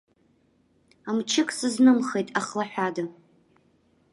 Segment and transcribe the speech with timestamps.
[1.15, 3.03] Мчык сызнымхеит, ахлаҳәада.